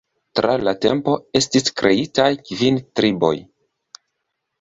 Tra 0.37 0.53
la 0.67 0.71
tempo 0.85 1.13
estis 1.39 1.69
kreitaj 1.81 2.29
kvin 2.47 2.81
triboj. 3.01 3.33